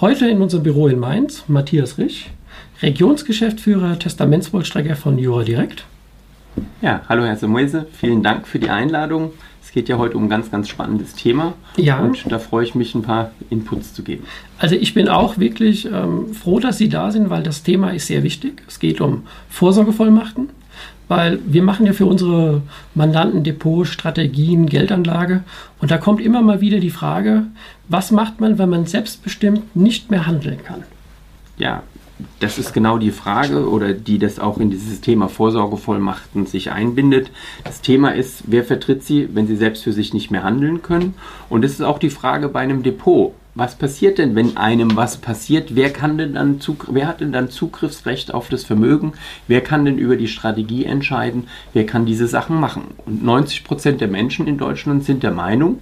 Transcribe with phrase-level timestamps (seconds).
[0.00, 2.28] Heute in unserem Büro in Mainz Matthias Rich,
[2.82, 5.84] Regionsgeschäftsführer Testamentsvollstrecker von Jura Direkt.
[6.82, 9.30] Ja, hallo Herr Samuelse, vielen Dank für die Einladung.
[9.62, 11.52] Es geht ja heute um ein ganz, ganz spannendes Thema.
[11.76, 12.00] Ja.
[12.00, 14.24] Und da freue ich mich, ein paar Inputs zu geben.
[14.58, 18.08] Also ich bin auch wirklich ähm, froh, dass Sie da sind, weil das Thema ist
[18.08, 18.64] sehr wichtig.
[18.66, 20.50] Es geht um Vorsorgevollmachten,
[21.08, 22.62] weil wir machen ja für unsere
[22.94, 25.44] Mandanten Depot, Strategien, Geldanlage
[25.80, 27.44] und da kommt immer mal wieder die Frage,
[27.88, 30.82] was macht man, wenn man selbstbestimmt nicht mehr handeln kann?
[31.56, 31.82] Ja,
[32.40, 37.30] das ist genau die Frage oder die das auch in dieses Thema Vorsorgevollmachten sich einbindet.
[37.64, 41.14] Das Thema ist, wer vertritt sie, wenn sie selbst für sich nicht mehr handeln können?
[41.48, 45.16] Und es ist auch die Frage bei einem Depot was passiert denn, wenn einem was
[45.16, 45.76] passiert?
[45.76, 49.12] Wer kann denn dann wer hat denn dann Zugriffsrecht auf das Vermögen?
[49.46, 51.46] Wer kann denn über die Strategie entscheiden?
[51.72, 52.94] Wer kann diese Sachen machen?
[53.06, 55.78] Und 90 Prozent der Menschen in Deutschland sind der Meinung,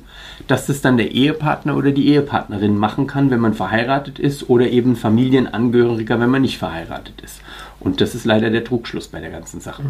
[0.46, 4.68] dass das dann der Ehepartner oder die Ehepartnerin machen kann, wenn man verheiratet ist oder
[4.68, 7.40] eben Familienangehöriger, wenn man nicht verheiratet ist.
[7.80, 9.82] Und das ist leider der Trugschluss bei der ganzen Sache.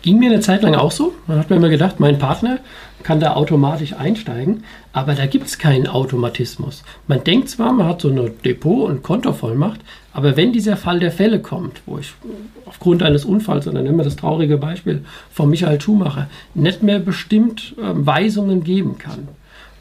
[0.00, 1.14] Ging mir eine Zeit lang auch so.
[1.26, 2.58] Man hat mir immer gedacht, mein Partner
[3.02, 4.64] kann da automatisch einsteigen,
[4.94, 6.84] aber da gibt es keinen Automatismus.
[7.06, 9.80] Man denkt zwar, man hat so eine Depot- und Kontovollmacht,
[10.14, 12.14] aber wenn dieser Fall der Fälle kommt, wo ich
[12.64, 16.98] aufgrund eines Unfalls, und dann nehmen wir das traurige Beispiel von Michael Schumacher, nicht mehr
[16.98, 19.28] bestimmt äh, Weisungen geben kann.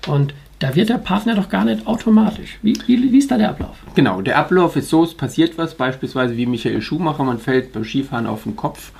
[0.07, 2.57] Und da wird der Partner doch gar nicht automatisch.
[2.61, 3.75] Wie, wie, wie, ist da der Ablauf?
[3.95, 7.83] Genau, der Ablauf ist so, es passiert was, beispielsweise wie Michael Schumacher, man fällt beim
[7.83, 8.91] Skifahren auf den Kopf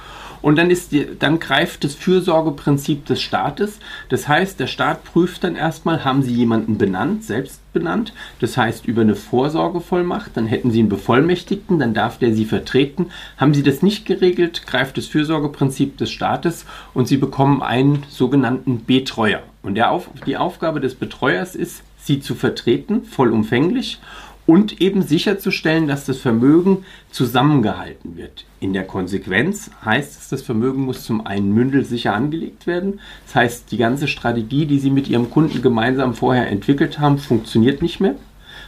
[0.43, 3.79] und dann, ist die, dann greift das Fürsorgeprinzip des Staates.
[4.09, 8.13] Das heißt, der Staat prüft dann erstmal, haben Sie jemanden benannt, selbst benannt.
[8.41, 13.07] Das heißt, über eine Vorsorgevollmacht, dann hätten Sie einen Bevollmächtigten, dann darf der Sie vertreten.
[13.37, 18.83] Haben Sie das nicht geregelt, greift das Fürsorgeprinzip des Staates und Sie bekommen einen sogenannten
[18.83, 19.43] Betreuer.
[19.63, 23.99] Und Auf, die Aufgabe des Betreuers ist, Sie zu vertreten, vollumfänglich
[24.45, 28.45] und eben sicherzustellen, dass das Vermögen zusammengehalten wird.
[28.59, 32.99] In der Konsequenz heißt es, das Vermögen muss zum einen mündelsicher angelegt werden.
[33.25, 37.81] Das heißt, die ganze Strategie, die Sie mit Ihrem Kunden gemeinsam vorher entwickelt haben, funktioniert
[37.81, 38.15] nicht mehr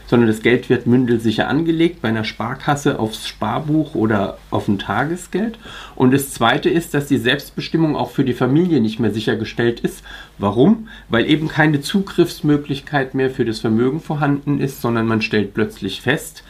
[0.06, 5.58] sondern das Geld wird mündelsicher angelegt bei einer Sparkasse aufs Sparbuch oder auf ein Tagesgeld.
[5.94, 10.02] Und das Zweite ist, dass die Selbstbestimmung auch für die Familie nicht mehr sichergestellt ist.
[10.38, 10.88] Warum?
[11.08, 16.44] Weil eben keine Zugriffsmöglichkeit mehr für das Vermögen vorhanden ist, sondern man stellt plötzlich fest,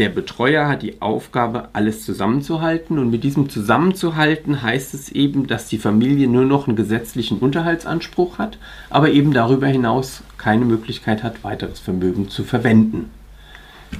[0.00, 2.98] der Betreuer hat die Aufgabe, alles zusammenzuhalten.
[2.98, 8.38] Und mit diesem Zusammenzuhalten heißt es eben, dass die Familie nur noch einen gesetzlichen Unterhaltsanspruch
[8.38, 13.10] hat, aber eben darüber hinaus keine Möglichkeit hat, weiteres Vermögen zu verwenden.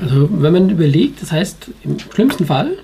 [0.00, 2.78] Also wenn man überlegt, das heißt im schlimmsten Fall,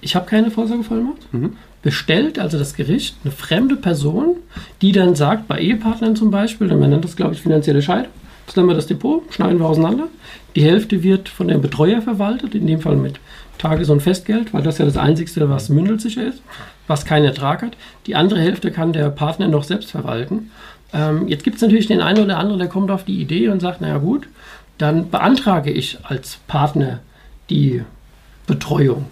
[0.00, 1.52] ich habe keine Vorsorgevollmacht, mhm.
[1.82, 4.36] bestellt also das Gericht eine fremde Person,
[4.82, 8.12] die dann sagt, bei Ehepartnern zum Beispiel, man nennt das glaube ich finanzielle Scheidung,
[8.48, 10.08] Jetzt nehmen wir das Depot, schneiden wir auseinander.
[10.56, 13.20] Die Hälfte wird von dem Betreuer verwaltet, in dem Fall mit
[13.58, 16.42] Tages- und Festgeld, weil das ja das Einzige, was mündelsicher ist,
[16.86, 17.76] was keinen Ertrag hat.
[18.06, 20.50] Die andere Hälfte kann der Partner noch selbst verwalten.
[20.94, 23.60] Ähm, jetzt gibt es natürlich den einen oder anderen, der kommt auf die Idee und
[23.60, 24.26] sagt, naja gut,
[24.78, 27.00] dann beantrage ich als Partner
[27.50, 27.82] die
[28.46, 29.04] Betreuung.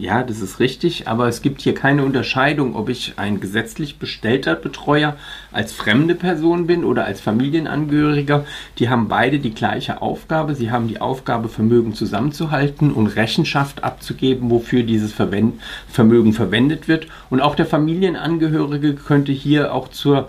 [0.00, 4.54] Ja, das ist richtig, aber es gibt hier keine Unterscheidung, ob ich ein gesetzlich bestellter
[4.54, 5.16] Betreuer
[5.50, 8.46] als fremde Person bin oder als Familienangehöriger.
[8.78, 10.54] Die haben beide die gleiche Aufgabe.
[10.54, 17.08] Sie haben die Aufgabe, Vermögen zusammenzuhalten und Rechenschaft abzugeben, wofür dieses Vermögen verwendet wird.
[17.28, 20.28] Und auch der Familienangehörige könnte hier auch zur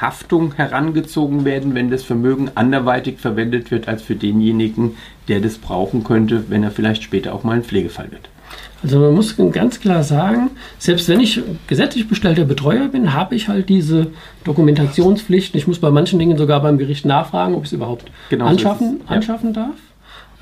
[0.00, 4.96] Haftung herangezogen werden, wenn das Vermögen anderweitig verwendet wird als für denjenigen,
[5.28, 8.28] der das brauchen könnte, wenn er vielleicht später auch mal ein Pflegefall wird.
[8.82, 13.48] Also man muss ganz klar sagen, selbst wenn ich gesetzlich bestellter Betreuer bin, habe ich
[13.48, 14.08] halt diese
[14.44, 15.56] Dokumentationspflichten.
[15.56, 18.98] Ich muss bei manchen Dingen sogar beim Gericht nachfragen, ob ich es überhaupt genau anschaffen,
[18.98, 19.16] so ja.
[19.16, 19.76] anschaffen darf.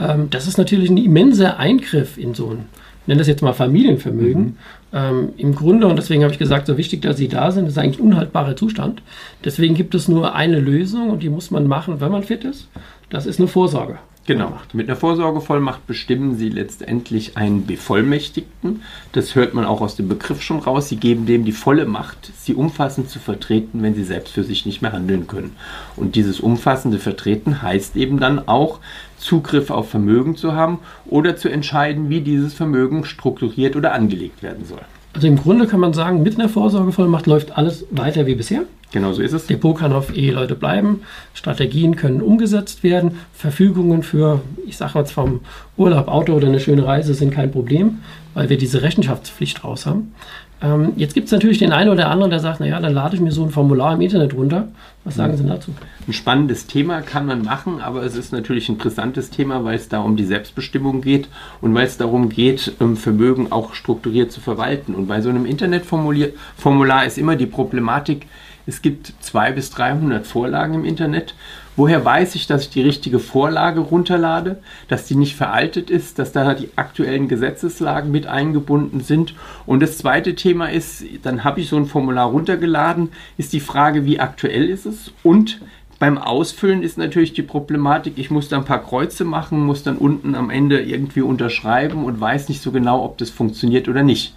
[0.00, 2.66] Ähm, das ist natürlich ein immenser Eingriff in so ein
[3.06, 4.56] nenne das jetzt mal Familienvermögen, mhm.
[4.92, 7.78] ähm, im Grunde, und deswegen habe ich gesagt, so wichtig, dass sie da sind, ist
[7.78, 9.02] eigentlich ein unhaltbarer Zustand.
[9.44, 12.68] Deswegen gibt es nur eine Lösung und die muss man machen, wenn man fit ist.
[13.10, 13.98] Das ist eine Vorsorge.
[14.24, 14.56] Genau.
[14.72, 18.82] Mit einer Vorsorgevollmacht bestimmen Sie letztendlich einen Bevollmächtigten.
[19.10, 20.88] Das hört man auch aus dem Begriff schon raus.
[20.88, 24.64] Sie geben dem die volle Macht, Sie umfassend zu vertreten, wenn Sie selbst für sich
[24.64, 25.56] nicht mehr handeln können.
[25.96, 28.78] Und dieses umfassende Vertreten heißt eben dann auch,
[29.18, 34.64] Zugriff auf Vermögen zu haben oder zu entscheiden, wie dieses Vermögen strukturiert oder angelegt werden
[34.64, 34.82] soll.
[35.14, 38.62] Also im Grunde kann man sagen, mit einer Vorsorgevollmacht läuft alles weiter wie bisher.
[38.92, 39.46] Genau so ist es.
[39.46, 41.00] Depot kann auf Eheleute bleiben,
[41.32, 45.40] Strategien können umgesetzt werden, Verfügungen für, ich sage jetzt vom
[45.78, 48.00] Urlaub, Auto oder eine schöne Reise sind kein Problem,
[48.34, 50.14] weil wir diese Rechenschaftspflicht raus haben.
[50.62, 53.20] Ähm, jetzt gibt es natürlich den einen oder anderen, der sagt, naja, dann lade ich
[53.20, 54.68] mir so ein Formular im Internet runter.
[55.04, 55.72] Was sagen Sie dazu?
[56.06, 59.88] Ein spannendes Thema kann man machen, aber es ist natürlich ein brisantes Thema, weil es
[59.88, 61.28] da um die Selbstbestimmung geht
[61.60, 64.94] und weil es darum geht, ähm, Vermögen auch strukturiert zu verwalten.
[64.94, 68.26] Und bei so einem Internetformular ist immer die Problematik,
[68.66, 71.34] es gibt 200 bis 300 Vorlagen im Internet.
[71.74, 76.32] Woher weiß ich, dass ich die richtige Vorlage runterlade, dass die nicht veraltet ist, dass
[76.32, 79.34] da die aktuellen Gesetzeslagen mit eingebunden sind?
[79.64, 84.04] Und das zweite Thema ist, dann habe ich so ein Formular runtergeladen, ist die Frage,
[84.04, 85.12] wie aktuell ist es?
[85.22, 85.60] Und
[85.98, 89.96] beim Ausfüllen ist natürlich die Problematik, ich muss da ein paar Kreuze machen, muss dann
[89.96, 94.34] unten am Ende irgendwie unterschreiben und weiß nicht so genau, ob das funktioniert oder nicht.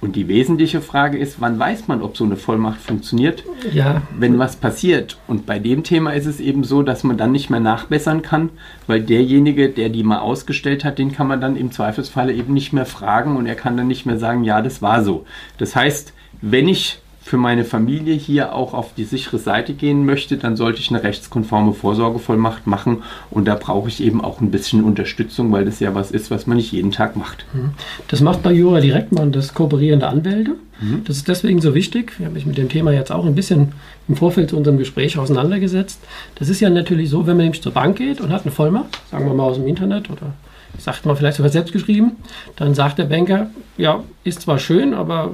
[0.00, 3.42] Und die wesentliche Frage ist, wann weiß man, ob so eine Vollmacht funktioniert,
[3.72, 4.02] ja.
[4.16, 5.18] wenn was passiert?
[5.26, 8.50] Und bei dem Thema ist es eben so, dass man dann nicht mehr nachbessern kann,
[8.86, 12.72] weil derjenige, der die mal ausgestellt hat, den kann man dann im Zweifelsfalle eben nicht
[12.72, 15.26] mehr fragen und er kann dann nicht mehr sagen, ja, das war so.
[15.58, 20.38] Das heißt, wenn ich für meine Familie hier auch auf die sichere Seite gehen möchte,
[20.38, 23.02] dann sollte ich eine rechtskonforme Vorsorgevollmacht machen.
[23.30, 26.46] Und da brauche ich eben auch ein bisschen Unterstützung, weil das ja was ist, was
[26.46, 27.44] man nicht jeden Tag macht.
[27.52, 27.72] Mhm.
[28.08, 30.52] Das macht bei Jura direkt mal das kooperierende Anwälte.
[30.80, 31.02] Mhm.
[31.04, 32.12] Das ist deswegen so wichtig.
[32.18, 33.72] Ich habe mich mit dem Thema jetzt auch ein bisschen
[34.08, 36.00] im Vorfeld zu unserem Gespräch auseinandergesetzt.
[36.36, 38.98] Das ist ja natürlich so, wenn man nämlich zur Bank geht und hat eine Vollmacht,
[39.10, 40.32] sagen wir mal aus dem Internet oder
[40.78, 42.12] sagt man vielleicht sogar selbst geschrieben,
[42.56, 45.32] dann sagt der Banker, ja, ist zwar schön, aber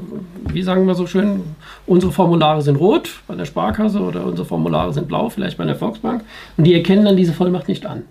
[0.55, 1.43] wie sagen wir so schön,
[1.87, 5.77] unsere Formulare sind rot bei der Sparkasse oder unsere Formulare sind blau, vielleicht bei der
[5.77, 6.23] Volksbank
[6.57, 8.03] und die erkennen dann diese Vollmacht nicht an.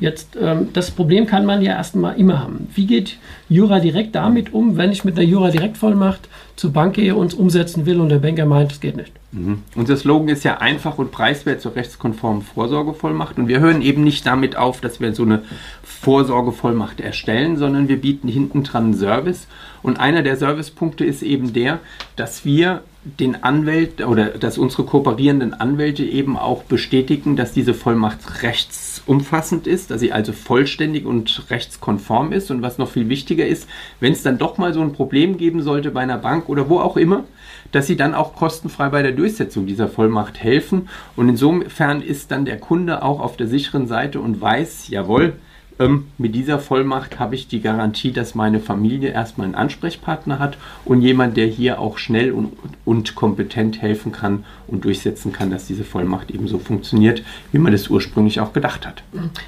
[0.00, 2.68] Jetzt, ähm, das Problem kann man ja erstmal immer haben.
[2.74, 3.18] Wie geht
[3.48, 7.34] Jura direkt damit um, wenn ich mit einer Jura direkt Vollmacht zur Bank gehe und
[7.34, 9.12] umsetzen will und der Banker meint, es geht nicht?
[9.32, 9.62] Mhm.
[9.76, 14.26] Unser Slogan ist ja einfach und preiswert zur rechtskonformen Vorsorgevollmacht und wir hören eben nicht
[14.26, 15.42] damit auf, dass wir so eine
[15.82, 19.46] Vorsorgevollmacht erstellen, sondern wir bieten hinten dran Service
[19.82, 21.80] und einer der Servicepunkte ist eben der,
[22.16, 28.42] dass wir den Anwälten oder dass unsere kooperierenden Anwälte eben auch bestätigen, dass diese Vollmacht
[28.42, 32.50] rechtsumfassend ist, dass sie also vollständig und rechtskonform ist.
[32.50, 33.68] Und was noch viel wichtiger ist,
[34.00, 36.80] wenn es dann doch mal so ein Problem geben sollte bei einer Bank oder wo
[36.80, 37.24] auch immer,
[37.72, 40.88] dass sie dann auch kostenfrei bei der Durchsetzung dieser Vollmacht helfen.
[41.16, 45.34] Und insofern ist dann der Kunde auch auf der sicheren Seite und weiß, jawohl,
[45.78, 50.58] ähm, mit dieser Vollmacht habe ich die Garantie, dass meine Familie erstmal einen Ansprechpartner hat
[50.84, 52.52] und jemand, der hier auch schnell und,
[52.84, 57.22] und kompetent helfen kann und durchsetzen kann, dass diese Vollmacht eben so funktioniert,
[57.52, 59.02] wie man das ursprünglich auch gedacht hat.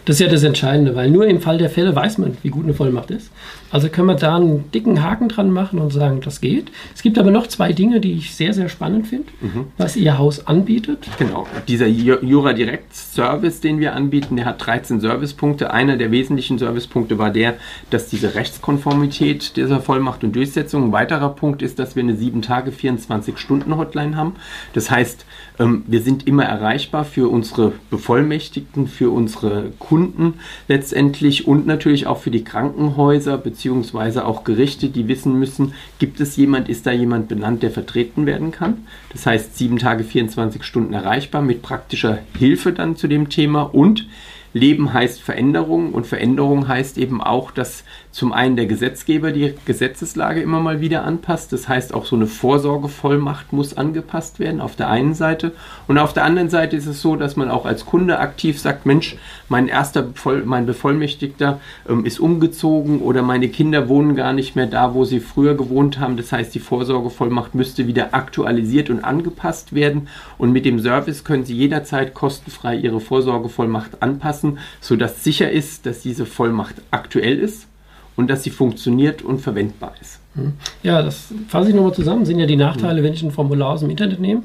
[0.05, 2.65] Das ist ja das Entscheidende, weil nur im Fall der Fälle weiß man, wie gut
[2.65, 3.31] eine Vollmacht ist.
[3.71, 6.71] Also können wir da einen dicken Haken dran machen und sagen, das geht.
[6.95, 9.67] Es gibt aber noch zwei Dinge, die ich sehr, sehr spannend finde, mhm.
[9.79, 11.07] was Ihr Haus anbietet.
[11.19, 15.73] Genau, dieser Jura Direct Service, den wir anbieten, der hat 13 Servicepunkte.
[15.73, 17.57] Einer der wesentlichen Servicepunkte war der,
[17.91, 20.85] dass diese Rechtskonformität dieser Vollmacht und Durchsetzung.
[20.85, 24.35] Ein weiterer Punkt ist, dass wir eine 7 Tage 24 Stunden Hotline haben.
[24.73, 25.25] Das heißt,
[25.59, 30.35] ähm, wir sind immer erreichbar für unsere Bevollmächtigten, für unsere Kunden
[30.69, 36.37] letztendlich und natürlich auch für die Krankenhäuser beziehungsweise auch Gerichte, die wissen müssen, gibt es
[36.37, 38.87] jemand, ist da jemand benannt, der vertreten werden kann.
[39.13, 44.07] Das heißt, sieben Tage, 24 Stunden erreichbar mit praktischer Hilfe dann zu dem Thema und
[44.53, 50.41] Leben heißt Veränderung und Veränderung heißt eben auch, dass zum einen der Gesetzgeber die Gesetzeslage
[50.41, 51.53] immer mal wieder anpasst.
[51.53, 55.53] Das heißt, auch so eine Vorsorgevollmacht muss angepasst werden auf der einen Seite.
[55.87, 58.85] Und auf der anderen Seite ist es so, dass man auch als Kunde aktiv sagt,
[58.85, 59.17] Mensch,
[59.49, 64.67] mein erster Bevoll mein Bevollmächtigter ähm, ist umgezogen oder meine Kinder wohnen gar nicht mehr
[64.67, 66.17] da, wo sie früher gewohnt haben.
[66.17, 70.09] Das heißt, die Vorsorgevollmacht müsste wieder aktualisiert und angepasst werden.
[70.37, 76.01] Und mit dem Service können Sie jederzeit kostenfrei Ihre Vorsorgevollmacht anpassen, sodass sicher ist, dass
[76.01, 77.70] diese Vollmacht aktuell ist
[78.17, 80.21] und dass sie funktioniert und verwendbar ist.
[80.35, 80.53] Hm.
[80.83, 82.25] Ja, das fasse ich nochmal zusammen.
[82.25, 84.43] Sind ja die Nachteile, wenn ich ein Formular aus dem Internet nehme.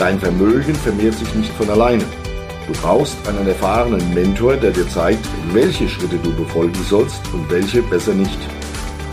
[0.00, 2.04] Dein Vermögen vermehrt sich nicht von alleine.
[2.66, 7.82] Du brauchst einen erfahrenen Mentor, der dir zeigt, welche Schritte du befolgen sollst und welche
[7.82, 8.38] besser nicht.